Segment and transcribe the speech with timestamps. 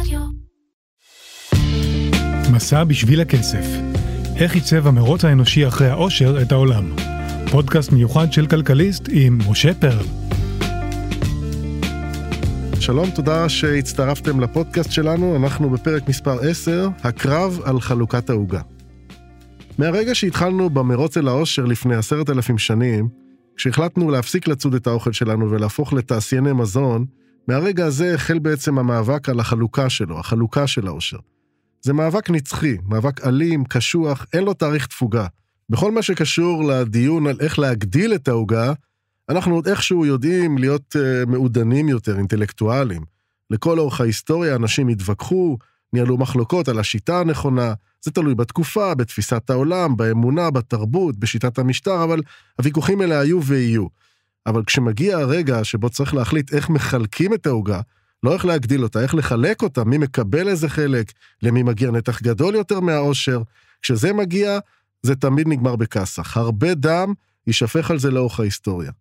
[0.00, 0.20] רדיו.
[2.52, 3.66] מסע בשביל הכסף.
[4.36, 6.96] איך עיצב המרוץ האנושי אחרי העושר את העולם.
[7.50, 10.06] פודקאסט מיוחד של כלכליסט עם משה פרל.
[12.80, 18.60] שלום, תודה שהצטרפתם לפודקאסט שלנו, אנחנו בפרק מספר 10, הקרב על חלוקת העוגה.
[19.78, 23.08] מהרגע שהתחלנו במרוץ אל העושר לפני עשרת אלפים שנים,
[23.56, 27.04] כשהחלטנו להפסיק לצוד את האוכל שלנו ולהפוך לתעשייני מזון,
[27.48, 31.18] מהרגע הזה החל בעצם המאבק על החלוקה שלו, החלוקה של העושר.
[31.82, 35.26] זה מאבק נצחי, מאבק אלים, קשוח, אין לו תאריך תפוגה.
[35.70, 38.72] בכל מה שקשור לדיון על איך להגדיל את העוגה,
[39.28, 43.02] אנחנו עוד איכשהו יודעים להיות uh, מעודנים יותר, אינטלקטואלים.
[43.50, 45.58] לכל אורך ההיסטוריה אנשים התווכחו,
[45.92, 52.20] ניהלו מחלוקות על השיטה הנכונה, זה תלוי בתקופה, בתפיסת העולם, באמונה, בתרבות, בשיטת המשטר, אבל
[52.58, 53.86] הוויכוחים האלה היו ויהיו.
[54.46, 57.80] אבל כשמגיע הרגע שבו צריך להחליט איך מחלקים את העוגה,
[58.22, 62.54] לא איך להגדיל אותה, איך לחלק אותה, מי מקבל איזה חלק, למי מגיע נתח גדול
[62.54, 63.42] יותר מהעושר,
[63.82, 64.58] כשזה מגיע,
[65.02, 66.36] זה תמיד נגמר בכסח.
[66.36, 67.12] הרבה דם
[67.46, 68.92] יישפך על זה לאורך ההיסטוריה.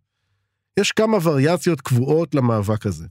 [0.79, 3.05] יש כמה וריאציות קבועות למאבק הזה.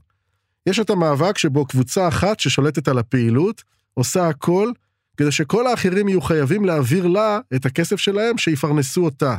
[0.65, 4.71] יש את המאבק שבו קבוצה אחת ששולטת על הפעילות, עושה הכל
[5.17, 9.37] כדי שכל האחרים יהיו חייבים להעביר לה את הכסף שלהם שיפרנסו אותה.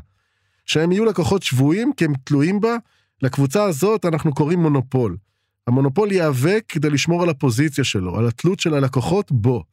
[0.67, 2.77] שהם יהיו לקוחות שבויים כי הם תלויים בה,
[3.23, 5.17] לקבוצה הזאת אנחנו קוראים מונופול.
[5.67, 9.65] המונופול ייאבק כדי לשמור על הפוזיציה שלו, על התלות של הלקוחות בו.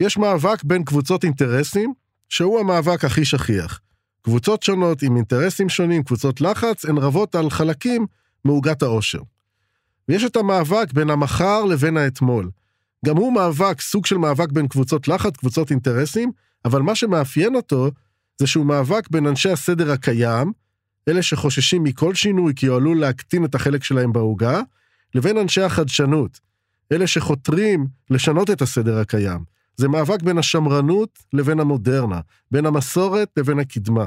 [0.00, 1.92] יש מאבק בין קבוצות אינטרסים,
[2.28, 3.80] שהוא המאבק הכי שכיח.
[4.22, 8.06] קבוצות שונות עם אינטרסים שונים, קבוצות לחץ, הן רבות על חלקים
[8.44, 9.20] מעוגת העושר.
[10.08, 12.50] ויש את המאבק בין המחר לבין האתמול.
[13.06, 16.32] גם הוא מאבק, סוג של מאבק בין קבוצות לחץ, קבוצות אינטרסים,
[16.64, 17.90] אבל מה שמאפיין אותו,
[18.38, 20.52] זה שהוא מאבק בין אנשי הסדר הקיים,
[21.08, 24.60] אלה שחוששים מכל שינוי כי הוא עלול להקטין את החלק שלהם בעוגה,
[25.14, 26.40] לבין אנשי החדשנות,
[26.92, 29.44] אלה שחותרים לשנות את הסדר הקיים.
[29.76, 34.06] זה מאבק בין השמרנות לבין המודרנה, בין המסורת לבין הקדמה.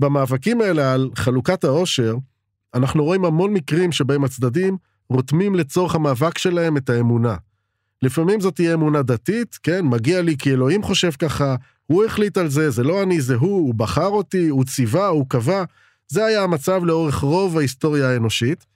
[0.00, 2.16] במאבקים האלה על חלוקת העושר,
[2.74, 4.76] אנחנו רואים המון מקרים שבהם הצדדים
[5.08, 7.36] רותמים לצורך המאבק שלהם את האמונה.
[8.02, 12.48] לפעמים זאת תהיה אמונה דתית, כן, מגיע לי כי אלוהים חושב ככה, הוא החליט על
[12.48, 15.64] זה, זה לא אני, זה הוא, הוא בחר אותי, הוא ציווה, הוא קבע.
[16.08, 18.66] זה היה המצב לאורך רוב ההיסטוריה האנושית.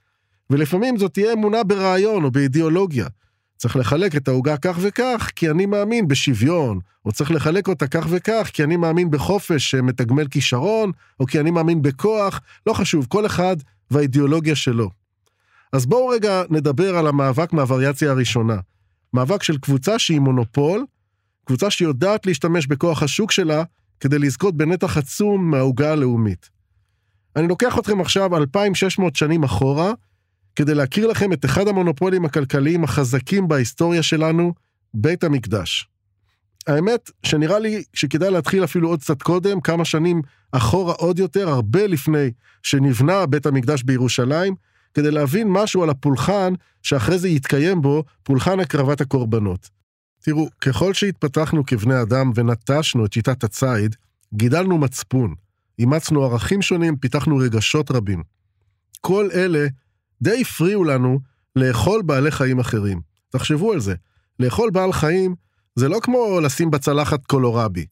[0.51, 3.07] ולפעמים זאת תהיה אמונה ברעיון או באידיאולוגיה.
[3.57, 8.07] צריך לחלק את העוגה כך וכך, כי אני מאמין בשוויון, או צריך לחלק אותה כך
[8.11, 13.27] וכך, כי אני מאמין בחופש שמתגמל כישרון, או כי אני מאמין בכוח, לא חשוב, כל
[13.27, 13.57] אחד
[13.91, 14.91] והאידיאולוגיה שלו.
[15.73, 18.57] אז בואו רגע נדבר על המאבק מהווריאציה הראשונה.
[19.15, 20.85] מאבק של קבוצה שהיא מונופול,
[21.45, 23.63] קבוצה שיודעת להשתמש בכוח השוק שלה
[24.01, 26.51] כדי לזכות בנתח עצום מהעוגה הלאומית.
[27.37, 29.93] אני לוקח אתכם עכשיו 2,600 שנים אחורה,
[30.57, 34.55] כדי להכיר לכם את אחד המונופולים הכלכליים החזקים בהיסטוריה שלנו,
[34.95, 35.89] בית המקדש.
[36.67, 40.23] האמת שנראה לי שכדאי להתחיל אפילו עוד קצת קודם, כמה שנים
[40.53, 42.31] אחורה עוד יותר, הרבה לפני
[42.63, 44.55] שנבנה בית המקדש בירושלים,
[44.95, 46.53] כדי להבין משהו על הפולחן
[46.83, 49.80] שאחרי זה יתקיים בו, פולחן הקרבת הקורבנות.
[50.23, 53.97] תראו, ככל שהתפתחנו כבני אדם ונטשנו את שיטת הציד,
[54.35, 55.35] גידלנו מצפון,
[55.79, 58.23] אימצנו ערכים שונים, פיתחנו רגשות רבים.
[59.01, 59.67] כל אלה
[60.23, 61.21] די הפריעו לנו
[61.57, 63.01] לאכול בעלי חיים אחרים.
[63.31, 63.95] תחשבו על זה,
[64.41, 65.35] לאכול בעל חיים
[65.75, 67.87] זה לא כמו לשים בצלחת קולורבי.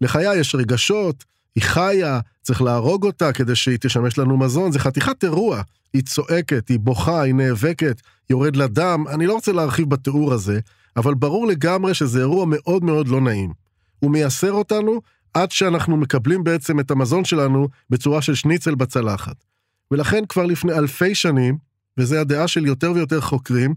[0.00, 1.24] לחיה יש רגשות,
[1.58, 5.62] היא חיה, צריך להרוג אותה כדי שהיא תשמש לנו מזון, זה חתיכת אירוע.
[5.92, 10.60] היא צועקת, היא בוכה, היא נאבקת, יורד לה דם, אני לא רוצה להרחיב בתיאור הזה,
[10.96, 13.52] אבל ברור לגמרי שזה אירוע מאוד מאוד לא נעים.
[13.98, 15.00] הוא מייסר אותנו
[15.34, 19.44] עד שאנחנו מקבלים בעצם את המזון שלנו בצורה של שניצל בצלחת.
[19.90, 21.58] ולכן כבר לפני אלפי שנים,
[21.98, 23.74] וזו הדעה של יותר ויותר חוקרים,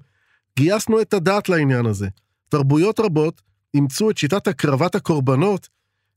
[0.57, 2.07] גייסנו את הדעת לעניין הזה.
[2.49, 3.41] תרבויות רבות
[3.73, 5.67] אימצו את שיטת הקרבת הקורבנות,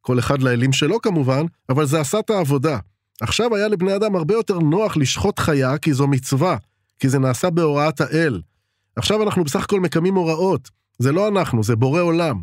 [0.07, 2.79] כל אחד לאלים שלו כמובן, אבל זה עשה את העבודה.
[3.21, 6.57] עכשיו היה לבני אדם הרבה יותר נוח לשחוט חיה, כי זו מצווה,
[6.99, 8.43] כי זה נעשה בהוראת האל.
[8.97, 12.43] עכשיו אנחנו בסך הכל מקיימים הוראות, זה לא אנחנו, זה בורא עולם.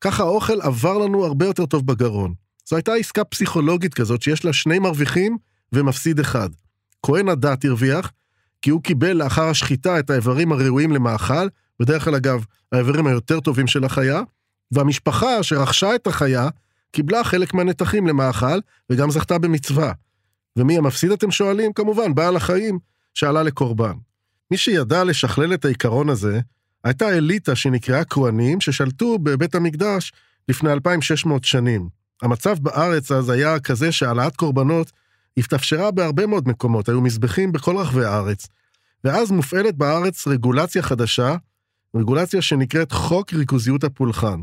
[0.00, 2.34] ככה האוכל עבר לנו הרבה יותר טוב בגרון.
[2.68, 5.36] זו הייתה עסקה פסיכולוגית כזאת שיש לה שני מרוויחים
[5.72, 6.48] ומפסיד אחד.
[7.02, 8.12] כהן הדת הרוויח,
[8.62, 11.48] כי הוא קיבל לאחר השחיטה את האיברים הראויים למאכל,
[11.80, 14.22] בדרך כלל אגב, האיברים היותר טובים של החיה,
[14.72, 16.48] והמשפחה שרכשה את החיה,
[16.90, 18.58] קיבלה חלק מהנתחים למאכל,
[18.90, 19.92] וגם זכתה במצווה.
[20.56, 21.72] ומי המפסיד אתם שואלים?
[21.72, 22.78] כמובן, בעל החיים
[23.14, 23.94] שעלה לקורבן.
[24.50, 26.40] מי שידע לשכלל את העיקרון הזה,
[26.84, 30.12] הייתה אליטה שנקראה כהנים, ששלטו בבית המקדש
[30.48, 31.88] לפני 2,600 שנים.
[32.22, 34.92] המצב בארץ אז היה כזה שהעלאת קורבנות
[35.36, 38.48] התאפשרה בהרבה מאוד מקומות, היו מזבחים בכל רחבי הארץ.
[39.04, 41.36] ואז מופעלת בארץ רגולציה חדשה,
[41.96, 44.40] רגולציה שנקראת חוק ריכוזיות הפולחן.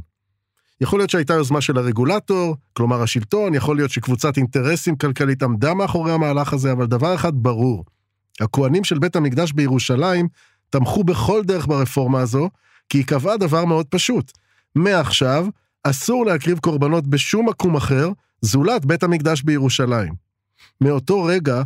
[0.81, 6.11] יכול להיות שהייתה יוזמה של הרגולטור, כלומר השלטון, יכול להיות שקבוצת אינטרסים כלכלית עמדה מאחורי
[6.11, 7.85] המהלך הזה, אבל דבר אחד ברור,
[8.41, 10.27] הכוהנים של בית המקדש בירושלים
[10.69, 12.49] תמכו בכל דרך ברפורמה הזו,
[12.89, 14.31] כי היא קבעה דבר מאוד פשוט.
[14.75, 15.47] מעכשיו,
[15.83, 18.09] אסור להקריב קורבנות בשום מקום אחר,
[18.41, 20.13] זולת בית המקדש בירושלים.
[20.81, 21.61] מאותו רגע,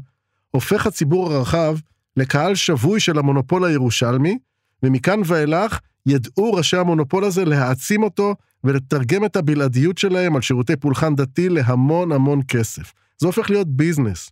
[0.51, 1.77] הופך הציבור הרחב
[2.17, 4.37] לקהל שבוי של המונופול הירושלמי,
[4.83, 11.15] ומכאן ואילך ידעו ראשי המונופול הזה להעצים אותו ולתרגם את הבלעדיות שלהם על שירותי פולחן
[11.15, 12.93] דתי להמון המון כסף.
[13.17, 14.31] זה הופך להיות ביזנס.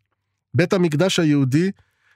[0.53, 1.71] בית המקדש היהודי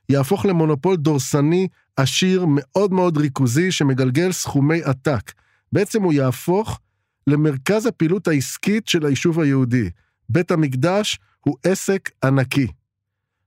[0.09, 5.31] יהפוך למונופול דורסני, עשיר, מאוד מאוד ריכוזי, שמגלגל סכומי עתק.
[5.71, 6.79] בעצם הוא יהפוך
[7.27, 9.89] למרכז הפעילות העסקית של היישוב היהודי.
[10.29, 12.67] בית המקדש הוא עסק ענקי.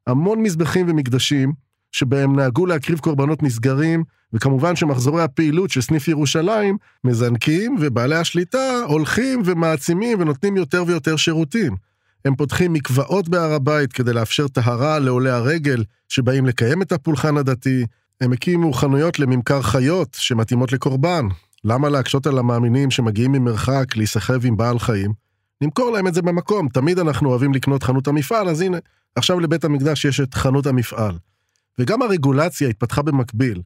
[0.06, 1.52] המון מזבחים ומקדשים,
[1.94, 9.43] שבהם נהגו להקריב קורבנות נסגרים, וכמובן שמחזורי הפעילות של סניף ירושלים מזנקים, ובעלי השליטה הולכים
[9.44, 11.76] ומעצימים ונותנים יותר ויותר שירותים.
[12.25, 17.87] הם פותחים מקוואות בהר הבית כדי לאפשר טהרה לעולי הרגל שבאים לקיים את הפולחן הדתי,
[18.20, 21.26] הם הקימו חנויות לממכר חיות שמתאימות לקורבן.
[21.64, 25.12] למה להקשות על המאמינים שמגיעים ממרחק להיסחב עם בעל חיים?
[25.61, 28.79] נמכור להם את זה במקום, תמיד אנחנו אוהבים לקנות חנות המפעל, אז הנה,
[29.17, 31.19] עכשיו לבית המקדש יש את חנות המפעל.
[31.79, 33.62] וגם הרגולציה התפתחה במקביל.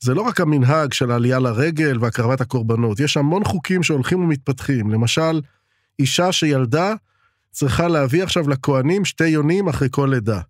[0.00, 4.90] זה לא רק המנהג של העלייה לרגל והקרבת הקורבנות, יש המון חוקים שהולכים ומתפתחים.
[4.90, 5.40] למשל,
[5.98, 6.94] אישה שילדה
[7.50, 10.40] צריכה להביא עכשיו לכהנים שתי יונים אחרי כל לידה.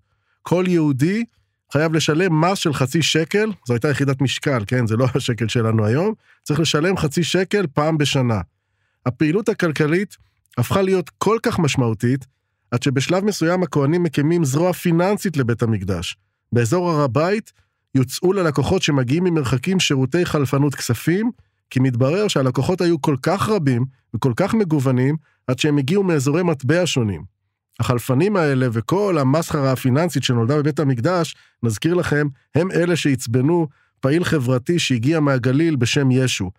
[0.42, 1.24] כל יהודי
[1.72, 4.86] חייב לשלם מס של חצי שקל, זו הייתה יחידת משקל, כן?
[4.86, 8.40] זה לא השקל שלנו היום, צריך לשלם חצי שקל פעם בשנה.
[9.06, 10.16] הפעילות הכלכלית
[10.58, 12.26] הפכה להיות כל כך משמעותית,
[12.70, 16.16] עד שבשלב מסוים הכהנים מקימים זרוע פיננסית לבית המקדש.
[16.52, 17.52] באזור הר הבית
[17.94, 21.30] יוצאו ללקוחות שמגיעים ממרחקים שירותי חלפנות כספים,
[21.70, 23.84] כי מתברר שהלקוחות היו כל כך רבים
[24.14, 25.16] וכל כך מגוונים,
[25.46, 27.24] עד שהם הגיעו מאזורי מטבע שונים.
[27.80, 33.68] החלפנים האלה וכל המסחרה הפיננסית שנולדה בבית המקדש, נזכיר לכם, הם אלה שעצבנו
[34.00, 36.50] פעיל חברתי שהגיע מהגליל בשם ישו.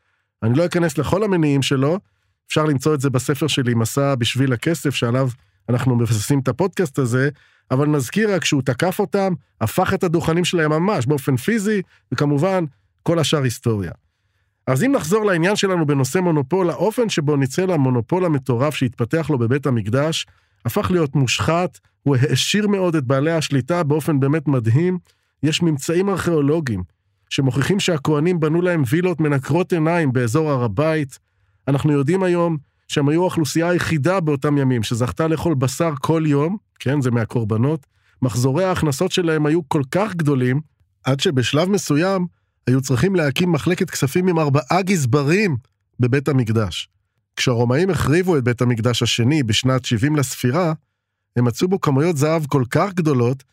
[0.44, 2.00] אני לא אכנס לכל המניעים שלו,
[2.48, 5.30] אפשר למצוא את זה בספר שלי, מסע בשביל הכסף, שעליו
[5.69, 7.30] אנחנו מבססים את הפודקאסט הזה,
[7.72, 11.81] אבל נזכיר רק שהוא תקף אותם, הפך את הדוכנים שלהם ממש באופן פיזי,
[12.12, 12.66] וכמובן,
[13.04, 13.92] כל השאר היסטוריה.
[14.68, 19.66] אז אם נחזור לעניין שלנו בנושא מונופול, האופן שבו ניצל המונופול המטורף שהתפתח לו בבית
[19.66, 20.25] המקדש,
[20.66, 24.98] הפך להיות מושחת, הוא העשיר מאוד את בעלי השליטה באופן באמת מדהים.
[25.44, 26.84] יש ממצאים ארכיאולוגיים
[27.30, 31.20] שמוכיחים שהכוהנים בנו להם וילות מנקרות עיניים באזור הר הבית.
[31.68, 37.01] אנחנו יודעים היום שהם היו האוכלוסייה היחידה באותם ימים שזכתה לאכול בשר כל יום, כן,
[37.01, 37.88] זה מהקורבנות.
[38.22, 40.62] מחזורי ההכנסות שלהם היו כל כך גדולים,
[41.04, 42.28] עד שבשלב מסוים
[42.68, 45.57] היו צריכים להקים מחלקת כספים עם ארבעה גזברים
[46.00, 46.89] בבית המקדש.
[47.36, 50.74] כשהרומאים החריבו את בית המקדש השני בשנת 70 לספירה,
[51.36, 53.44] הם מצאו בו כמויות זהב כל כך גדולות,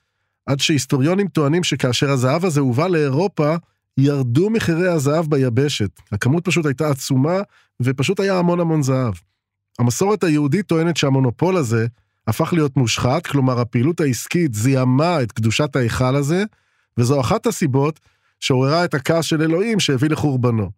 [0.46, 3.56] עד שהיסטוריונים טוענים שכאשר הזהב הזה הובא לאירופה,
[3.99, 5.91] ירדו מחירי הזהב ביבשת.
[6.12, 7.37] הכמות פשוט הייתה עצומה,
[7.81, 9.14] ופשוט היה המון המון זהב.
[9.79, 11.87] המסורת היהודית טוענת שהמונופול הזה
[12.26, 16.44] הפך להיות מושחת, כלומר הפעילות העסקית זיהמה את קדושת ההיכל הזה,
[16.99, 18.00] וזו אחת הסיבות
[18.41, 20.70] שעוררה את הכעס של אלוהים שהביא לחורבנו.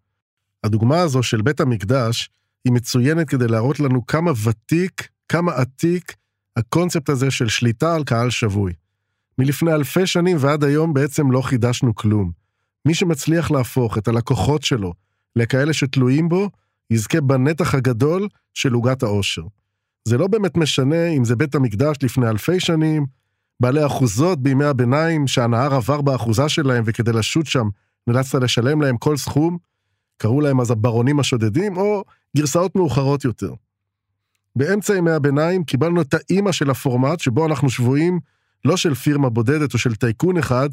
[0.64, 2.30] הדוגמה הזו של בית המקדש
[2.64, 6.16] היא מצוינת כדי להראות לנו כמה ותיק, כמה עתיק,
[6.56, 8.72] הקונספט הזה של שליטה על קהל שבוי.
[9.38, 12.45] מלפני אלפי שנים ועד היום בעצם לא חידשנו כלום.
[12.86, 14.92] מי שמצליח להפוך את הלקוחות שלו
[15.36, 16.50] לכאלה שתלויים בו,
[16.90, 19.42] יזכה בנתח הגדול של עוגת העושר.
[20.04, 23.06] זה לא באמת משנה אם זה בית המקדש לפני אלפי שנים,
[23.60, 27.68] בעלי אחוזות בימי הביניים שהנהר עבר באחוזה שלהם וכדי לשוט שם
[28.06, 29.58] נאלצת לשלם להם כל סכום,
[30.16, 32.04] קראו להם אז הברונים השודדים, או
[32.36, 33.54] גרסאות מאוחרות יותר.
[34.56, 38.20] באמצע ימי הביניים קיבלנו את האימא של הפורמט שבו אנחנו שבויים
[38.64, 40.68] לא של פירמה בודדת או של טייקון אחד,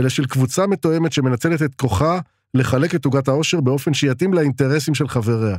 [0.00, 2.18] אלא של קבוצה מתואמת שמנצלת את כוחה
[2.54, 5.56] לחלק את עוגת העושר באופן שיתאים לאינטרסים של חבריה.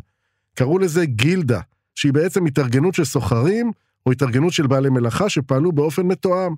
[0.55, 1.59] קראו לזה גילדה,
[1.95, 3.71] שהיא בעצם התארגנות של סוחרים
[4.05, 6.53] או התארגנות של בעלי מלאכה שפעלו באופן מתואם.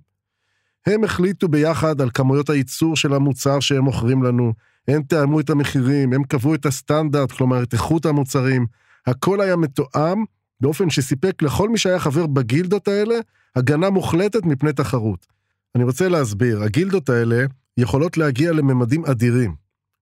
[0.85, 4.53] הם החליטו ביחד על כמויות הייצור של המוצר שהם מוכרים לנו,
[4.87, 8.65] הם תאמו את המחירים, הם קבעו את הסטנדרט, כלומר את איכות המוצרים,
[9.07, 10.23] הכל היה מתואם
[10.61, 13.15] באופן שסיפק לכל מי שהיה חבר בגילדות האלה
[13.55, 15.27] הגנה מוחלטת מפני תחרות.
[15.75, 17.45] אני רוצה להסביר, הגילדות האלה
[17.77, 19.55] יכולות להגיע לממדים אדירים.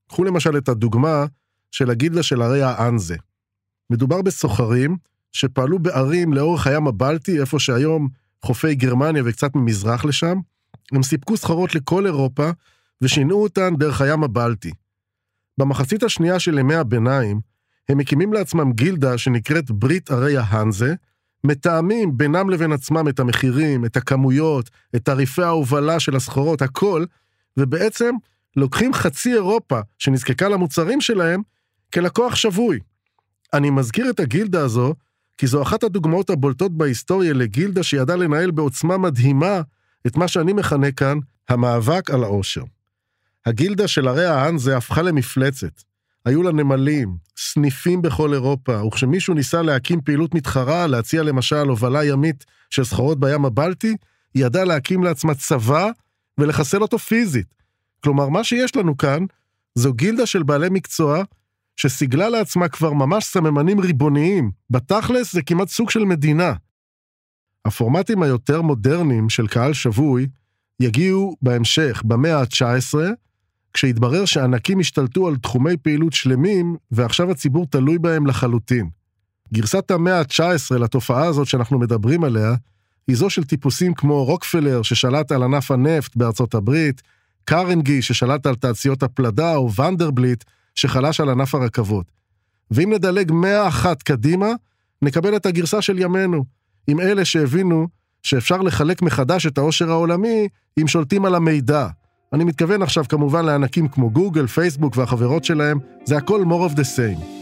[0.10, 1.26] קחו למשל את הדוגמה
[1.72, 3.16] של הגילדה של ערי האנזה.
[3.90, 4.98] מדובר בסוחרים
[5.32, 8.08] שפעלו בערים לאורך הים הבלטי, איפה שהיום
[8.46, 10.38] חופי גרמניה וקצת ממזרח לשם.
[10.92, 12.50] הם סיפקו סחורות לכל אירופה
[13.02, 14.72] ושינעו אותן דרך הים הבלטי.
[15.58, 17.42] במחצית השנייה של ימי הביניים,
[17.90, 20.94] הם מקימים לעצמם גילדה שנקראת ברית ערי ההנזה,
[21.44, 27.06] מתאמים בינם לבין עצמם את המחירים, את הכמויות, את תעריפי ההובלה של הסחורות, הכל,
[27.58, 28.16] ובעצם
[28.56, 31.42] לוקחים חצי אירופה שנזקקה למוצרים שלהם
[31.94, 32.80] כלקוח שבוי.
[33.54, 34.94] אני מזכיר את הגילדה הזו,
[35.38, 39.62] כי זו אחת הדוגמאות הבולטות בהיסטוריה לגילדה שידעה לנהל בעוצמה מדהימה
[40.08, 41.18] את מה שאני מכנה כאן
[41.50, 42.64] המאבק על העושר.
[43.46, 45.82] הגילדה של ערי ההאנזה הפכה למפלצת.
[46.26, 52.46] היו לה נמלים, סניפים בכל אירופה, וכשמישהו ניסה להקים פעילות מתחרה, להציע למשל הובלה ימית
[52.70, 53.96] של סחורות בים הבלטי,
[54.34, 55.90] היא ידעה להקים לעצמה צבא
[56.42, 57.54] ולחסל אותו פיזית.
[58.04, 59.26] כלומר, מה שיש לנו כאן,
[59.76, 61.24] זו גילדה של בעלי מקצוע,
[61.76, 64.52] שסיגלה לעצמה כבר ממש סממנים ריבוניים.
[64.70, 66.54] בתכלס זה כמעט סוג של מדינה.
[67.66, 70.28] הפורמטים היותר מודרניים של קהל שבוי
[70.80, 73.00] יגיעו בהמשך, במאה ה-19,
[73.74, 78.90] כשהתברר שענקים השתלטו על תחומי פעילות שלמים, ועכשיו הציבור תלוי בהם לחלוטין.
[79.54, 82.56] גרסת המאה ה-19 לתופעה הזאת שאנחנו מדברים עליה,
[83.08, 87.02] היא זו של טיפוסים כמו רוקפלר ששלט על ענף הנפט בארצות הברית,
[87.46, 90.44] קרנגי ששלט על תעשיות הפלדה, או ונדרבליט
[90.76, 92.06] שחלש על ענף הרכבות.
[92.72, 94.48] ואם נדלג מאה אחת קדימה,
[95.02, 96.46] נקבל את הגרסה של ימינו,
[96.88, 97.88] עם אלה שהבינו
[98.24, 100.48] שאפשר לחלק מחדש את העושר העולמי
[100.82, 101.88] אם שולטים על המידע.
[102.34, 106.84] אני מתכוון עכשיו כמובן לענקים כמו גוגל, פייסבוק והחברות שלהם, זה הכל more of the
[106.84, 107.41] same.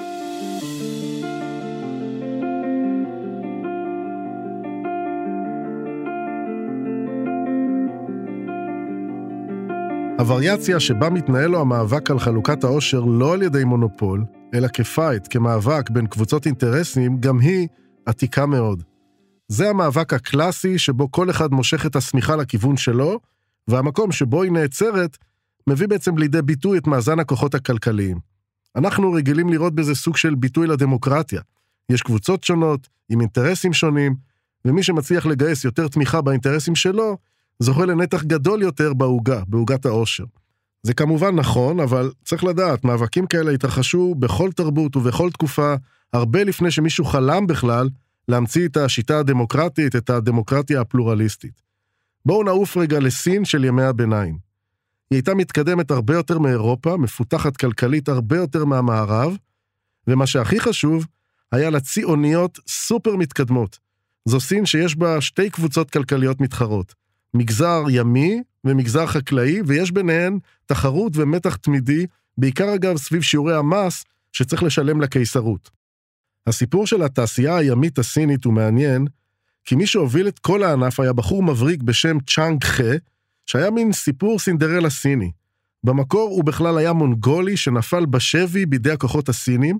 [10.19, 15.89] הווריאציה שבה מתנהל לו המאבק על חלוקת העושר לא על ידי מונופול, אלא כפייט, כמאבק
[15.89, 17.67] בין קבוצות אינטרסים, גם היא
[18.05, 18.83] עתיקה מאוד.
[19.47, 23.19] זה המאבק הקלאסי שבו כל אחד מושך את השמיכה לכיוון שלו,
[23.67, 25.17] והמקום שבו היא נעצרת,
[25.67, 28.19] מביא בעצם לידי ביטוי את מאזן הכוחות הכלכליים.
[28.75, 31.41] אנחנו רגילים לראות בזה סוג של ביטוי לדמוקרטיה.
[31.91, 34.15] יש קבוצות שונות, עם אינטרסים שונים,
[34.65, 37.17] ומי שמצליח לגייס יותר תמיכה באינטרסים שלו,
[37.59, 40.25] זוכה לנתח גדול יותר בעוגה, בעוגת העושר.
[40.83, 45.75] זה כמובן נכון, אבל צריך לדעת, מאבקים כאלה התרחשו בכל תרבות ובכל תקופה,
[46.13, 47.89] הרבה לפני שמישהו חלם בכלל
[48.27, 51.61] להמציא את השיטה הדמוקרטית, את הדמוקרטיה הפלורליסטית.
[52.25, 54.37] בואו נעוף רגע לסין של ימי הביניים.
[55.11, 59.37] היא הייתה מתקדמת הרבה יותר מאירופה, מפותחת כלכלית הרבה יותר מהמערב,
[60.07, 61.05] ומה שהכי חשוב,
[61.51, 63.79] היה לה צי אוניות סופר מתקדמות.
[64.25, 66.93] זו סין שיש בה שתי קבוצות כלכליות מתחרות,
[67.33, 72.05] מגזר ימי ומגזר חקלאי, ויש ביניהן תחרות ומתח תמידי,
[72.38, 75.69] בעיקר אגב סביב שיעורי המס שצריך לשלם לקיסרות.
[76.48, 79.07] הסיפור של התעשייה הימית הסינית הוא מעניין,
[79.65, 82.93] כי מי שהוביל את כל הענף היה בחור מבריק בשם צ'אנג חה,
[83.45, 85.31] שהיה מין סיפור סינדרלה סיני.
[85.83, 89.79] במקור הוא בכלל היה מונגולי שנפל בשבי בידי הכוחות הסינים,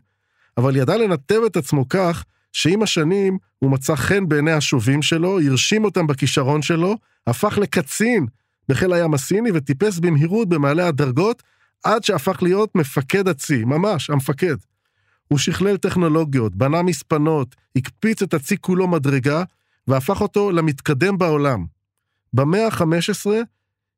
[0.58, 5.84] אבל ידע לנתב את עצמו כך שעם השנים הוא מצא חן בעיני השובים שלו, הרשים
[5.84, 6.96] אותם בכישרון שלו,
[7.30, 8.26] הפך לקצין
[8.70, 11.44] בחיל הים הסיני וטיפס במהירות במעלה הדרגות,
[11.84, 14.56] עד שהפך להיות מפקד הצי, ממש, המפקד.
[15.28, 19.44] הוא שכלל טכנולוגיות, בנה מספנות, הקפיץ את הצי כולו מדרגה,
[19.88, 21.66] והפך אותו למתקדם בעולם.
[22.34, 23.30] במאה ה-15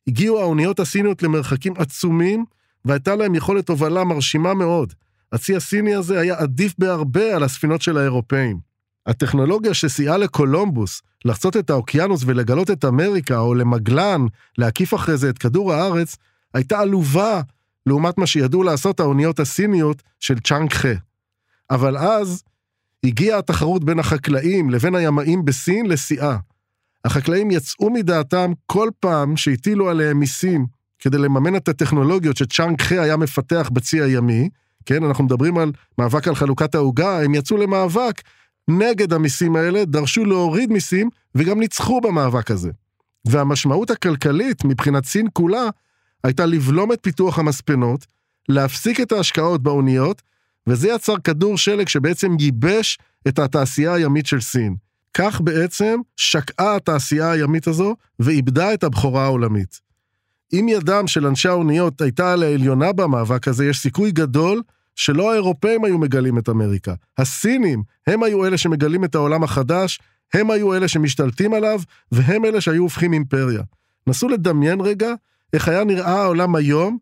[0.07, 2.45] הגיעו האוניות הסיניות למרחקים עצומים,
[2.85, 4.93] והייתה להם יכולת הובלה מרשימה מאוד.
[5.31, 8.70] הצי הסיני הזה היה עדיף בהרבה על הספינות של האירופאים.
[9.08, 14.25] הטכנולוגיה שסייעה לקולומבוס לחצות את האוקיינוס ולגלות את אמריקה, או למגלן,
[14.58, 16.15] להקיף אחרי זה את כדור הארץ,
[16.53, 17.41] הייתה עלובה
[17.86, 20.93] לעומת מה שידעו לעשות האוניות הסיניות של צ'אנג חה.
[21.70, 22.43] אבל אז
[23.03, 26.38] הגיעה התחרות בין החקלאים לבין הימאים בסין לשיאה.
[27.05, 30.65] החקלאים יצאו מדעתם כל פעם שהטילו עליהם מיסים
[31.00, 34.50] כדי לממן את הטכנולוגיות שצ'אנג חה היה מפתח בצי הימי,
[34.86, 38.22] כן, אנחנו מדברים על מאבק על חלוקת העוגה, הם יצאו למאבק
[38.68, 42.72] נגד המיסים האלה, דרשו להוריד מיסים, וגם ניצחו במאבק הזה.
[43.25, 45.70] והמשמעות הכלכלית מבחינת סין כולה,
[46.24, 48.06] הייתה לבלום את פיתוח המספנות,
[48.50, 50.22] להפסיק את ההשקעות באוניות,
[50.68, 54.75] וזה יצר כדור שלג שבעצם ייבש את התעשייה הימית של סין.
[55.13, 59.80] כך בעצם שקעה התעשייה הימית הזו ואיבדה את הבכורה העולמית.
[60.53, 64.62] אם ידם של אנשי האוניות הייתה על העליונה במאבק הזה, יש סיכוי גדול
[64.95, 66.93] שלא האירופאים היו מגלים את אמריקה.
[67.17, 70.00] הסינים, הם היו אלה שמגלים את העולם החדש,
[70.33, 71.81] הם היו אלה שמשתלטים עליו,
[72.12, 73.62] והם אלה שהיו הופכים אימפריה.
[74.07, 75.13] נסו לדמיין רגע
[75.53, 76.98] איך היה נראה העולם היום,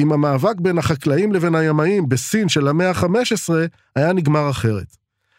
[0.00, 3.54] אם המאבק בין החקלאים לבין הימאים בסין של המאה ה-15
[3.96, 4.96] היה נגמר אחרת.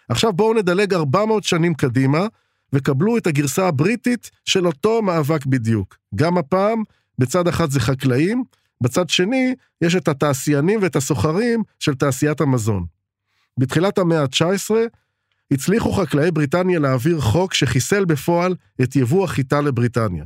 [0.09, 2.27] עכשיו בואו נדלג 400 שנים קדימה,
[2.73, 5.97] וקבלו את הגרסה הבריטית של אותו מאבק בדיוק.
[6.15, 6.83] גם הפעם,
[7.19, 8.43] בצד אחד זה חקלאים,
[8.81, 12.85] בצד שני, יש את התעשיינים ואת הסוחרים של תעשיית המזון.
[13.59, 14.71] בתחילת המאה ה-19,
[15.51, 20.23] הצליחו חקלאי בריטניה להעביר חוק שחיסל בפועל את יבוא החיטה לבריטניה.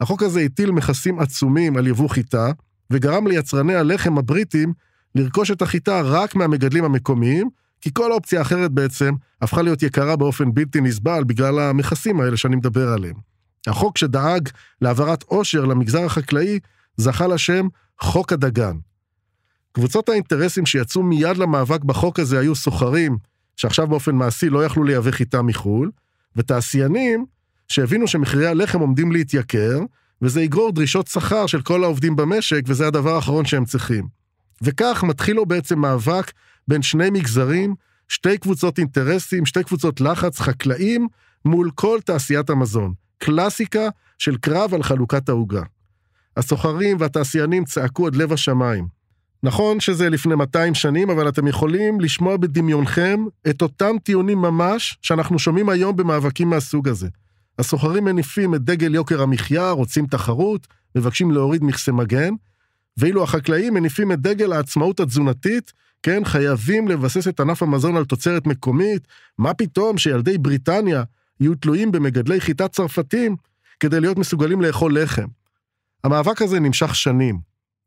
[0.00, 2.50] החוק הזה הטיל מכסים עצומים על יבוא חיטה,
[2.90, 4.72] וגרם ליצרני הלחם הבריטים
[5.14, 7.48] לרכוש את החיטה רק מהמגדלים המקומיים,
[7.80, 12.56] כי כל אופציה אחרת בעצם הפכה להיות יקרה באופן בלתי נסבל בגלל המכסים האלה שאני
[12.56, 13.16] מדבר עליהם.
[13.66, 14.48] החוק שדאג
[14.80, 16.58] להעברת עושר למגזר החקלאי
[16.96, 17.68] זכה לשם
[18.00, 18.76] חוק הדגן.
[19.72, 23.18] קבוצות האינטרסים שיצאו מיד למאבק בחוק הזה היו סוחרים,
[23.56, 25.90] שעכשיו באופן מעשי לא יכלו לייבא חיטה מחו"ל,
[26.36, 27.26] ותעשיינים
[27.68, 29.78] שהבינו שמחירי הלחם עומדים להתייקר,
[30.22, 34.06] וזה יגרור דרישות שכר של כל העובדים במשק, וזה הדבר האחרון שהם צריכים.
[34.62, 36.32] וכך מתחיל לו בעצם מאבק
[36.68, 37.74] בין שני מגזרים,
[38.08, 41.08] שתי קבוצות אינטרסים, שתי קבוצות לחץ, חקלאים,
[41.44, 42.92] מול כל תעשיית המזון.
[43.18, 43.88] קלאסיקה
[44.18, 45.62] של קרב על חלוקת העוגה.
[46.36, 48.86] הסוחרים והתעשיינים צעקו עד לב השמיים.
[49.42, 55.38] נכון שזה לפני 200 שנים, אבל אתם יכולים לשמוע בדמיונכם את אותם טיעונים ממש שאנחנו
[55.38, 57.08] שומעים היום במאבקים מהסוג הזה.
[57.58, 60.66] הסוחרים מניפים את דגל יוקר המחיה, רוצים תחרות,
[60.96, 62.34] מבקשים להוריד מכסה מגן,
[62.96, 68.46] ואילו החקלאים מניפים את דגל העצמאות התזונתית, כן, חייבים לבסס את ענף המזון על תוצרת
[68.46, 71.02] מקומית, מה פתאום שילדי בריטניה
[71.40, 73.36] יהיו תלויים במגדלי חיטה צרפתים
[73.80, 75.26] כדי להיות מסוגלים לאכול לחם.
[76.06, 77.40] המאבק הזה נמשך שנים.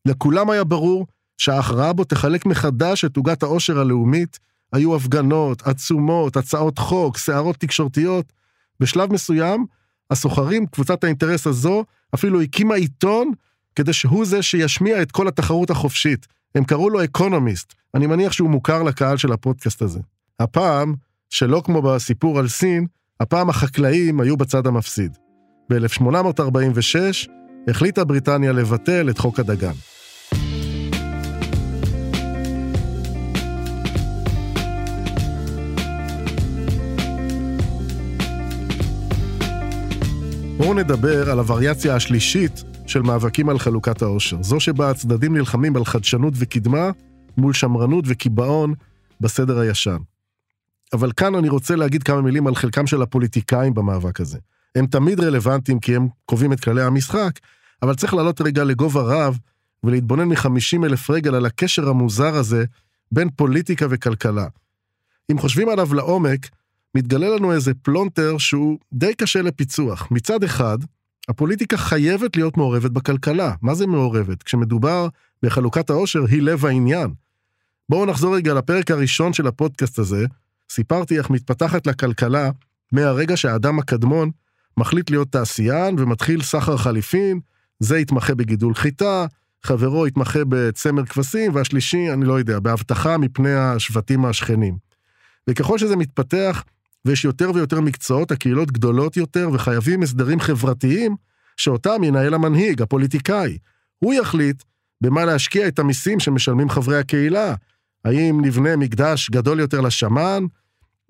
[0.05, 1.07] לכולם היה ברור
[1.37, 4.39] שההכרעה בו תחלק מחדש את עוגת העושר הלאומית,
[4.73, 8.33] היו הפגנות, עצומות, הצעות חוק, סערות תקשורתיות.
[8.79, 9.65] בשלב מסוים,
[10.11, 11.85] הסוחרים, קבוצת האינטרס הזו,
[12.15, 13.31] אפילו הקימה עיתון
[13.75, 16.27] כדי שהוא זה שישמיע את כל התחרות החופשית.
[16.55, 19.99] הם קראו לו אקונומיסט, אני מניח שהוא מוכר לקהל של הפודקאסט הזה.
[20.39, 20.93] הפעם,
[21.29, 22.87] שלא כמו בסיפור על סין,
[23.19, 25.17] הפעם החקלאים היו בצד המפסיד.
[25.69, 27.29] ב-1846
[27.67, 29.73] החליטה בריטניה לבטל את חוק הדגן.
[40.57, 44.43] בואו נדבר על הווריאציה השלישית של מאבקים על חלוקת העושר.
[44.43, 46.91] זו שבה הצדדים נלחמים על חדשנות וקדמה
[47.37, 48.73] מול שמרנות וקיבעון
[49.21, 49.97] בסדר הישן.
[50.93, 54.37] אבל כאן אני רוצה להגיד כמה מילים על חלקם של הפוליטיקאים במאבק הזה.
[54.75, 57.31] הם תמיד רלוונטיים כי הם קובעים את כללי המשחק,
[57.81, 59.37] אבל צריך לעלות רגע לגובה רב
[59.83, 62.65] ולהתבונן מ-50 אלף רגל על הקשר המוזר הזה
[63.11, 64.45] בין פוליטיקה וכלכלה.
[65.31, 66.49] אם חושבים עליו לעומק,
[66.95, 70.07] מתגלה לנו איזה פלונטר שהוא די קשה לפיצוח.
[70.11, 70.77] מצד אחד,
[71.29, 73.53] הפוליטיקה חייבת להיות מעורבת בכלכלה.
[73.61, 74.43] מה זה מעורבת?
[74.43, 75.07] כשמדובר
[75.43, 77.13] בחלוקת העושר, היא לב העניין.
[77.89, 80.25] בואו נחזור רגע לפרק הראשון של הפודקאסט הזה.
[80.71, 82.51] סיפרתי איך מתפתחת לכלכלה
[82.91, 84.31] מהרגע שהאדם הקדמון
[84.79, 87.39] מחליט להיות תעשיין ומתחיל סחר חליפין,
[87.79, 89.25] זה יתמחה בגידול חיטה,
[89.63, 94.77] חברו יתמחה בצמר כבשים, והשלישי, אני לא יודע, באבטחה מפני השבטים השכנים.
[95.49, 96.63] וככל שזה מתפתח,
[97.05, 101.15] ויש יותר ויותר מקצועות, הקהילות גדולות יותר, וחייבים הסדרים חברתיים,
[101.57, 103.57] שאותם ינהל המנהיג, הפוליטיקאי.
[103.99, 104.63] הוא יחליט
[105.01, 107.55] במה להשקיע את המיסים שמשלמים חברי הקהילה.
[108.05, 110.45] האם נבנה מקדש גדול יותר לשמן?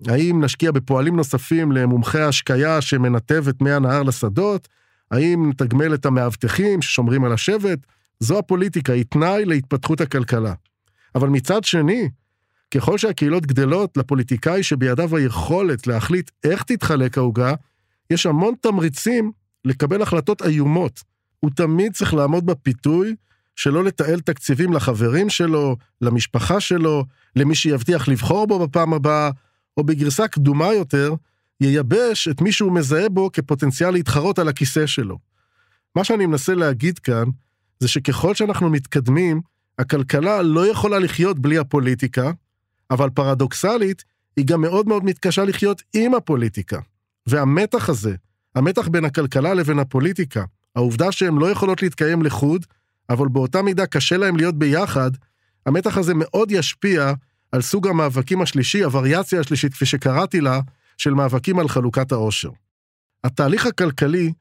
[0.08, 4.68] האם נשקיע בפועלים נוספים למומחי ההשקיה שמנתב את מי הנהר לשדות?
[5.10, 7.78] האם נתגמל את המאבטחים ששומרים על השבט?
[8.20, 10.54] זו הפוליטיקה, היא תנאי להתפתחות הכלכלה.
[11.14, 12.08] אבל מצד שני,
[12.70, 17.54] ככל שהקהילות גדלות, לפוליטיקאי שבידיו היכולת להחליט איך תתחלק העוגה,
[18.10, 19.32] יש המון תמריצים
[19.64, 21.00] לקבל החלטות איומות.
[21.40, 23.14] הוא תמיד צריך לעמוד בפיתוי
[23.56, 27.04] שלא לתעל תקציבים לחברים שלו, למשפחה שלו,
[27.36, 29.30] למי שיבטיח לבחור בו בפעם הבאה,
[29.80, 31.14] או בגרסה קדומה יותר,
[31.60, 35.18] ייבש את מי שהוא מזהה בו כפוטנציאל להתחרות על הכיסא שלו.
[35.96, 37.24] מה שאני מנסה להגיד כאן,
[37.78, 39.40] זה שככל שאנחנו מתקדמים,
[39.78, 42.30] הכלכלה לא יכולה לחיות בלי הפוליטיקה,
[42.90, 44.04] אבל פרדוקסלית,
[44.36, 46.80] היא גם מאוד מאוד מתקשה לחיות עם הפוליטיקה.
[47.26, 48.14] והמתח הזה,
[48.54, 50.44] המתח בין הכלכלה לבין הפוליטיקה,
[50.76, 52.66] העובדה שהן לא יכולות להתקיים לחוד,
[53.10, 55.10] אבל באותה מידה קשה להם להיות ביחד,
[55.66, 57.12] המתח הזה מאוד ישפיע
[57.52, 60.60] על סוג המאבקים השלישי, הווריאציה השלישית, כפי שקראתי לה,
[60.98, 62.50] של מאבקים על חלוקת העושר.
[63.24, 64.32] התהליך הכלכלי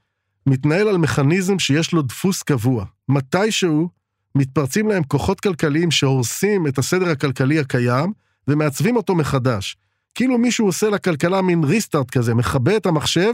[0.48, 2.86] מתנהל על מכניזם שיש לו דפוס קבוע.
[3.10, 3.90] מתישהו
[4.36, 8.14] מתפרצים להם כוחות כלכליים שהורסים את הסדר הכלכלי הקיים,
[8.48, 9.78] ומעצבים אותו מחדש.
[10.16, 13.32] כאילו מישהו עושה לכלכלה מין ריסטארט כזה, מכבה את המחשב,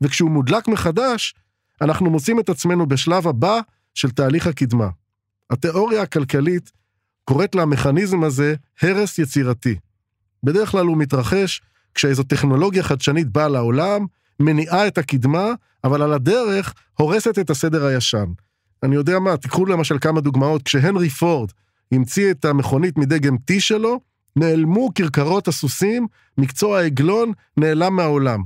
[0.00, 1.34] וכשהוא מודלק מחדש,
[1.80, 3.60] אנחנו מוצאים את עצמנו בשלב הבא
[3.94, 4.88] של תהליך הקדמה.
[5.50, 6.72] התיאוריה הכלכלית
[7.28, 9.76] קוראת למכניזם הזה הרס יצירתי.
[10.42, 11.62] בדרך כלל הוא מתרחש
[11.94, 14.06] כשאיזו טכנולוגיה חדשנית באה לעולם,
[14.40, 15.52] מניעה את הקדמה,
[15.84, 18.26] אבל על הדרך הורסת את הסדר הישן.
[18.82, 21.50] אני יודע מה, תיקחו למשל כמה דוגמאות, כשהנרי פורד
[21.92, 24.00] המציא את המכונית מדגם T שלו,
[24.36, 26.06] נעלמו כרכרות הסוסים,
[26.38, 28.42] מקצוע העגלון נעלם מהעולם.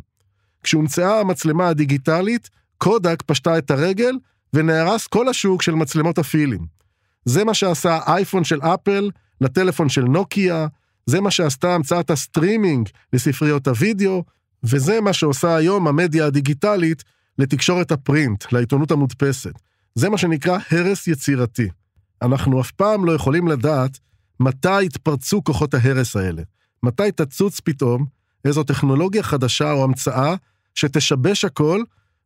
[0.62, 4.14] כשהומצאה המצלמה הדיגיטלית, קודק פשטה את הרגל
[4.54, 6.79] ונהרס כל השוק של מצלמות הפילם.
[7.30, 10.66] זה מה שעשה האייפון של אפל לטלפון של נוקיה,
[11.06, 14.24] זה מה שעשתה המצאת הסטרימינג לספריות הוידאו,
[14.62, 17.04] וזה מה שעושה היום המדיה הדיגיטלית
[17.38, 19.52] לתקשורת ה-print, לעיתונות המודפסת.
[19.94, 21.68] זה מה שנקרא הרס יצירתי.
[22.22, 23.98] אנחנו אף פעם לא יכולים לדעת
[24.40, 26.42] מתי יתפרצו כוחות ההרס האלה.
[26.82, 28.06] מתי תצוץ פתאום
[28.44, 30.34] איזו טכנולוגיה חדשה או המצאה
[30.74, 31.82] שתשבש הכל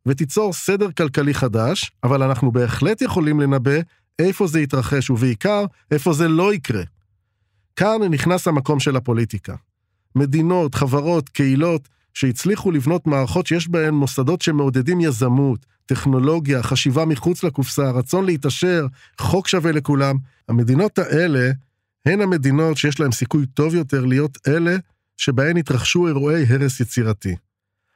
[0.07, 3.81] ותיצור סדר כלכלי חדש, אבל אנחנו בהחלט יכולים לנבא
[4.18, 6.83] איפה זה יתרחש, ובעיקר, איפה זה לא יקרה.
[7.77, 9.55] כאן נכנס המקום של הפוליטיקה.
[10.16, 17.90] מדינות, חברות, קהילות, שהצליחו לבנות מערכות שיש בהן מוסדות שמעודדים יזמות, טכנולוגיה, חשיבה מחוץ לקופסה,
[17.90, 18.87] רצון להתעשר,
[19.20, 20.16] חוק שווה לכולם.
[20.48, 21.50] המדינות האלה
[22.07, 24.77] הן המדינות שיש להן סיכוי טוב יותר להיות אלה
[25.16, 27.37] שבהן התרחשו אירועי הרס יצירתי.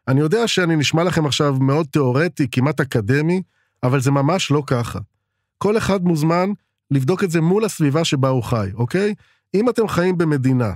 [0.09, 3.43] אני יודע שאני נשמע לכם עכשיו מאוד תיאורטי, כמעט אקדמי,
[3.83, 4.99] אבל זה ממש לא ככה.
[5.59, 6.51] כל אחד מוזמן
[6.91, 9.15] לבדוק את זה מול הסביבה שבה הוא חי, אוקיי?
[9.55, 10.73] אם אתם חיים במדינה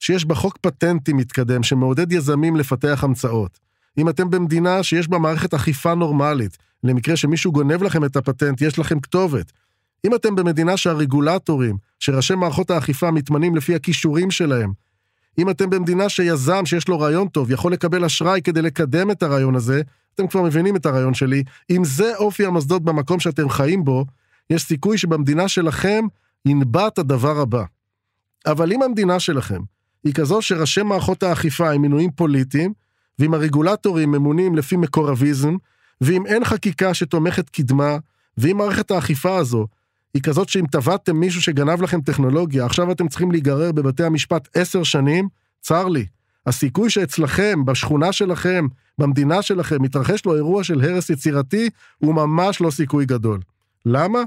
[0.00, 3.58] שיש בה חוק פטנטי מתקדם שמעודד יזמים לפתח המצאות,
[3.98, 8.78] אם אתם במדינה שיש בה מערכת אכיפה נורמלית, למקרה שמישהו גונב לכם את הפטנט, יש
[8.78, 9.52] לכם כתובת.
[10.04, 14.72] אם אתם במדינה שהרגולטורים, שראשי מערכות האכיפה מתמנים לפי הכישורים שלהם,
[15.38, 19.54] אם אתם במדינה שיזם שיש לו רעיון טוב יכול לקבל אשראי כדי לקדם את הרעיון
[19.54, 19.82] הזה,
[20.20, 24.04] אתם כבר מבינים את הרעיון שלי, אם זה אופי המוסדות במקום שאתם חיים בו,
[24.50, 26.04] יש סיכוי שבמדינה שלכם
[26.46, 27.64] ינבע את הדבר הבא.
[28.46, 29.60] אבל אם המדינה שלכם
[30.04, 32.72] היא כזו שראשי מערכות האכיפה הם מינויים פוליטיים,
[33.18, 35.56] ואם הרגולטורים ממונים לפי מקורביזם,
[36.00, 37.96] ואם אין חקיקה שתומכת קדמה,
[38.38, 39.66] ואם מערכת האכיפה הזו
[40.14, 44.82] היא כזאת שאם תבעתם מישהו שגנב לכם טכנולוגיה, עכשיו אתם צריכים להיגרר בבתי המשפט עשר
[44.82, 45.28] שנים,
[45.60, 46.06] צר לי.
[46.46, 48.66] הסיכוי שאצלכם, בשכונה שלכם,
[49.00, 53.40] במדינה שלכם, מתרחש לו אירוע של הרס יצירתי, הוא ממש לא סיכוי גדול.
[53.86, 54.18] למה?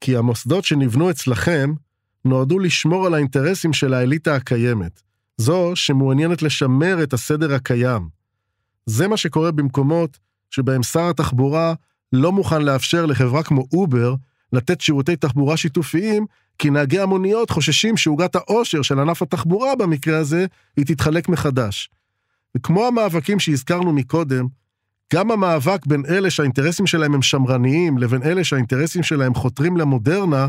[0.00, 1.72] כי המוסדות שנבנו אצלכם
[2.24, 5.02] נועדו לשמור על האינטרסים של האליטה הקיימת.
[5.36, 8.08] זו שמעוניינת לשמר את הסדר הקיים.
[8.86, 10.18] זה מה שקורה במקומות
[10.50, 11.74] שבהם שר התחבורה
[12.12, 14.14] לא מוכן לאפשר לחברה כמו אובר
[14.52, 16.26] לתת שירותי תחבורה שיתופיים,
[16.58, 21.90] כי נהגי המוניות חוששים שעוגת העושר של ענף התחבורה במקרה הזה, היא תתחלק מחדש.
[22.58, 24.46] וכמו המאבקים שהזכרנו מקודם,
[25.14, 30.48] גם המאבק בין אלה שהאינטרסים שלהם הם שמרניים, לבין אלה שהאינטרסים שלהם חותרים למודרנה,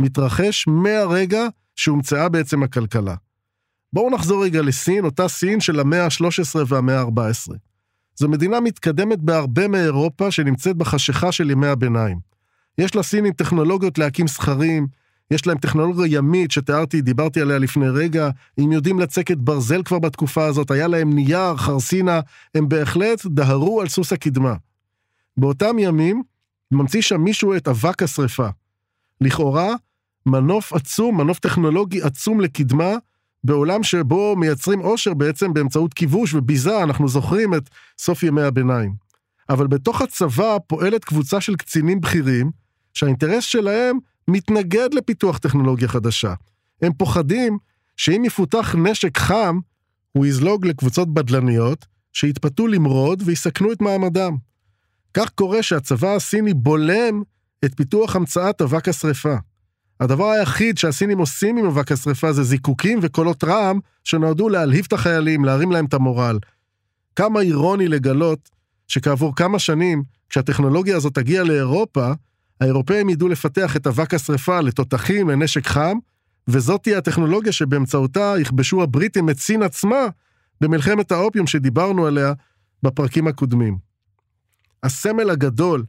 [0.00, 3.14] מתרחש מהרגע שהומצאה בעצם הכלכלה.
[3.92, 7.52] בואו נחזור רגע לסין, אותה סין של המאה ה-13 והמאה ה-14.
[8.14, 12.18] זו מדינה מתקדמת בהרבה מאירופה שנמצאת בחשיכה של ימי הביניים.
[12.78, 14.86] יש לסינים טכנולוגיות להקים סכרים,
[15.30, 20.44] יש להם טכנולוגיה ימית שתיארתי, דיברתי עליה לפני רגע, הם יודעים לצקת ברזל כבר בתקופה
[20.46, 22.20] הזאת, היה להם נייר, חרסינה,
[22.54, 24.54] הם בהחלט דהרו על סוס הקדמה.
[25.36, 26.22] באותם ימים,
[26.70, 28.48] ממציא שם מישהו את אבק השרפה.
[29.20, 29.74] לכאורה,
[30.26, 32.92] מנוף עצום, מנוף טכנולוגי עצום לקדמה,
[33.44, 38.94] בעולם שבו מייצרים עושר בעצם באמצעות כיבוש וביזה, אנחנו זוכרים את סוף ימי הביניים.
[39.48, 42.50] אבל בתוך הצבא פועלת קבוצה של קצינים בכירים,
[42.94, 46.34] שהאינטרס שלהם מתנגד לפיתוח טכנולוגיה חדשה.
[46.82, 47.58] הם פוחדים
[47.96, 49.58] שאם יפותח נשק חם,
[50.12, 54.36] הוא יזלוג לקבוצות בדלניות, שיתפתו למרוד ויסכנו את מעמדם.
[55.14, 57.22] כך קורה שהצבא הסיני בולם
[57.64, 59.34] את פיתוח המצאת אבק השרפה.
[60.00, 65.44] הדבר היחיד שהסינים עושים עם אבק השרפה זה זיקוקים וקולות רעם שנועדו להלהיב את החיילים,
[65.44, 66.38] להרים להם את המורל.
[67.16, 68.50] כמה אירוני לגלות
[68.88, 72.12] שכעבור כמה שנים, כשהטכנולוגיה הזאת תגיע לאירופה,
[72.60, 75.98] האירופאים ידעו לפתח את אבק השרפה לתותחים, לנשק חם,
[76.48, 80.06] וזאת תהיה הטכנולוגיה שבאמצעותה יכבשו הבריטים את סין עצמה
[80.60, 82.32] במלחמת האופיום שדיברנו עליה
[82.82, 83.78] בפרקים הקודמים.
[84.82, 85.84] הסמל הגדול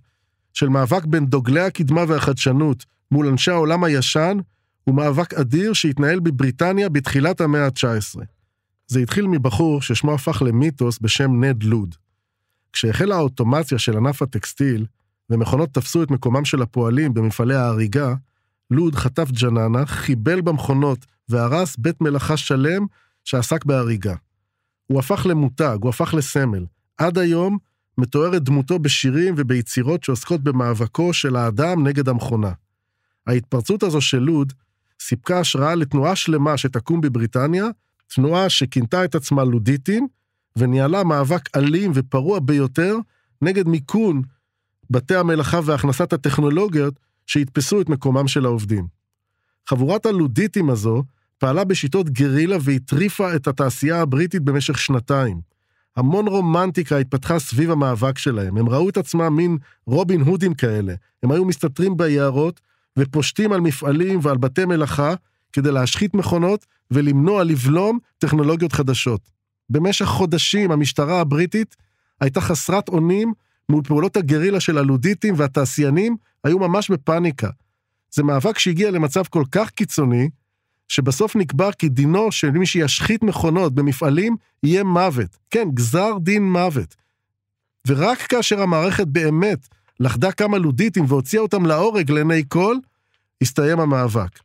[0.54, 4.38] של מאבק בין דוגלי הקדמה והחדשנות מול אנשי העולם הישן
[4.84, 8.20] הוא מאבק אדיר שהתנהל בבריטניה בתחילת המאה ה-19.
[8.88, 11.96] זה התחיל מבחור ששמו הפך למיתוס בשם נד לוד.
[12.74, 14.86] כשהחלה האוטומציה של ענף הטקסטיל,
[15.30, 18.14] ומכונות תפסו את מקומם של הפועלים במפעלי ההריגה,
[18.72, 22.86] לוד חטף ג'ננה, חיבל במכונות והרס בית מלאכה שלם
[23.26, 24.16] שעסק בהריגה.
[24.88, 26.66] הוא הפך למותג, הוא הפך לסמל.
[26.98, 27.58] עד היום
[27.98, 32.52] מתוארת דמותו בשירים וביצירות שעוסקות במאבקו של האדם נגד המכונה.
[33.28, 34.54] ההתפרצות הזו של לוד
[35.00, 37.66] סיפקה השראה לתנועה שלמה שתקום בבריטניה,
[38.08, 40.08] תנועה שכינתה את עצמה לודיטים,
[40.56, 42.98] וניהלה מאבק אלים ופרוע ביותר
[43.42, 44.22] נגד מיכון
[44.90, 46.94] בתי המלאכה והכנסת הטכנולוגיות
[47.28, 48.88] שיתפסו את מקומם של העובדים.
[49.70, 51.04] חבורת הלודיטים הזו
[51.38, 55.42] פעלה בשיטות גרילה והטריפה את התעשייה הבריטית במשך שנתיים.
[55.98, 60.94] המון רומנטיקה התפתחה סביב המאבק שלהם, הם ראו את עצמם מין רובין הודים כאלה.
[61.24, 62.60] הם היו מסתתרים ביערות
[62.98, 65.14] ופושטים על מפעלים ועל בתי מלאכה
[65.54, 69.22] כדי להשחית מכונות ולמנוע לבלום טכנולוגיות חדשות.
[69.70, 71.76] במשך חודשים המשטרה הבריטית
[72.22, 73.34] הייתה חסרת אונים
[73.70, 77.50] מול פעולות הגרילה של הלודיטים והתעשיינים היו ממש בפאניקה.
[78.12, 80.30] זה מאבק שהגיע למצב כל כך קיצוני,
[80.88, 85.38] שבסוף נקבע כי דינו של מי שישחית מכונות במפעלים יהיה מוות.
[85.50, 86.96] כן, גזר דין מוות.
[87.88, 89.68] ורק כאשר המערכת באמת
[90.00, 92.76] לכדה כמה לודיטים והוציאה אותם להורג לעיני כל,
[93.42, 94.40] הסתיים המאבק.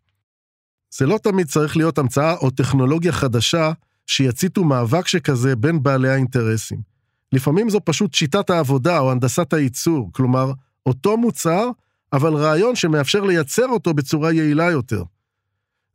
[0.91, 3.73] זה לא תמיד צריך להיות המצאה או טכנולוגיה חדשה
[4.07, 6.94] שיציתו מאבק שכזה בין בעלי האינטרסים.
[7.33, 10.53] לפעמים זו פשוט שיטת העבודה או הנדסת הייצור, כלומר,
[10.87, 11.71] אותו מוצר,
[12.13, 15.03] אבל רעיון שמאפשר לייצר אותו בצורה יעילה יותר.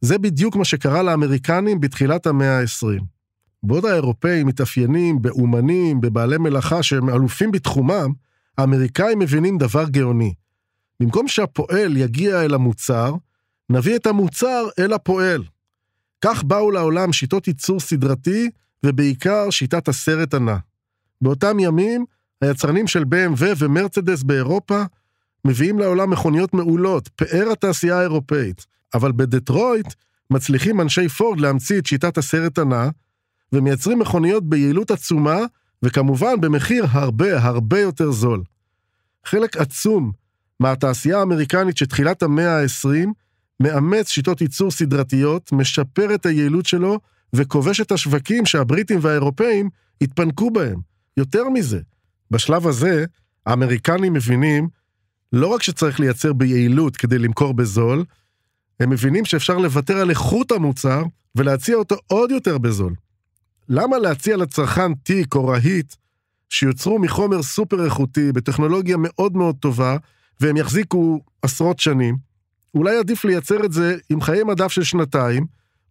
[0.01, 3.03] זה בדיוק מה שקרה לאמריקנים בתחילת המאה ה-20.
[3.63, 8.13] בעוד האירופאים מתאפיינים באומנים, בבעלי מלאכה שהם אלופים בתחומם,
[8.57, 10.33] האמריקאים מבינים דבר גאוני.
[10.99, 13.15] במקום שהפועל יגיע אל המוצר,
[13.69, 15.43] נביא את המוצר אל הפועל.
[16.21, 18.49] כך באו לעולם שיטות ייצור סדרתי,
[18.85, 20.57] ובעיקר שיטת הסרט הנע.
[21.21, 22.05] באותם ימים,
[22.41, 24.83] היצרנים של BMW ומרצדס באירופה
[25.45, 28.65] מביאים לעולם מכוניות מעולות, פאר התעשייה האירופאית.
[28.93, 29.93] אבל בדטרויט
[30.29, 32.89] מצליחים אנשי פורד להמציא את שיטת הסרט הנע,
[33.53, 35.39] ומייצרים מכוניות ביעילות עצומה,
[35.83, 38.43] וכמובן במחיר הרבה הרבה יותר זול.
[39.25, 40.11] חלק עצום
[40.59, 43.07] מהתעשייה האמריקנית של תחילת המאה ה-20
[43.59, 46.99] מאמץ שיטות ייצור סדרתיות, משפר את היעילות שלו,
[47.33, 49.69] וכובש את השווקים שהבריטים והאירופאים
[50.01, 50.79] התפנקו בהם.
[51.19, 51.79] יותר מזה,
[52.31, 53.05] בשלב הזה,
[53.45, 54.69] האמריקנים מבינים
[55.33, 58.05] לא רק שצריך לייצר ביעילות כדי למכור בזול,
[58.79, 61.03] הם מבינים שאפשר לוותר על איכות המוצר
[61.35, 62.93] ולהציע אותו עוד יותר בזול.
[63.69, 65.95] למה להציע לצרכן תיק או רהיט
[66.49, 69.97] שיוצרו מחומר סופר איכותי, בטכנולוגיה מאוד מאוד טובה,
[70.39, 72.17] והם יחזיקו עשרות שנים?
[72.73, 75.45] אולי עדיף לייצר את זה עם חיי מדף של שנתיים,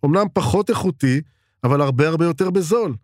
[0.05, 1.21] אמנם פחות איכותי,
[1.65, 2.95] אבל הרבה הרבה יותר בזול.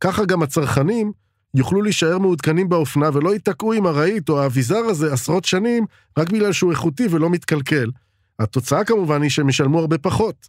[0.00, 1.12] ככה גם הצרכנים
[1.54, 5.86] יוכלו להישאר מעודכנים באופנה ולא ייתקעו עם הרהיט או האביזר הזה עשרות שנים,
[6.18, 7.90] רק בגלל שהוא איכותי ולא מתקלקל.
[8.38, 10.48] התוצאה כמובן היא שהם ישלמו הרבה פחות.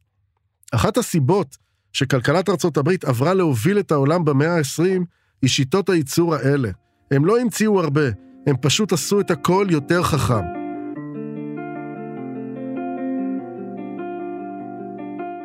[0.71, 1.57] אחת הסיבות
[1.93, 5.03] שכלכלת ארצות הברית עברה להוביל את העולם במאה ה-20
[5.41, 6.69] היא שיטות הייצור האלה.
[7.12, 8.05] הם לא המציאו הרבה,
[8.47, 10.43] הם פשוט עשו את הכל יותר חכם.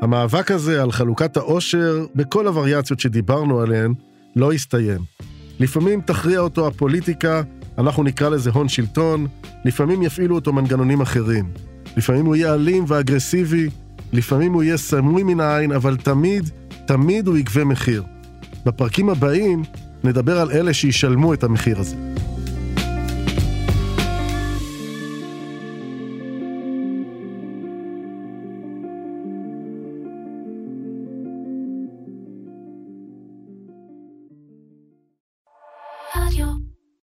[0.03, 3.95] המאבק הזה על חלוקת העושר, בכל הווריאציות שדיברנו עליהן,
[4.37, 5.01] לא הסתיים.
[5.61, 7.43] לפעמים תכריע אותו הפוליטיקה,
[7.79, 9.27] אנחנו נקרא לזה הון שלטון,
[9.65, 11.51] לפעמים יפעילו אותו מנגנונים אחרים.
[11.97, 13.69] לפעמים הוא יהיה אלים ואגרסיבי,
[14.13, 16.51] לפעמים הוא יהיה סמוי מן העין, אבל תמיד,
[16.87, 18.03] תמיד הוא יגבה מחיר.
[18.67, 19.63] בפרקים הבאים
[20.05, 22.14] נדבר על אלה שישלמו את המחיר הזה.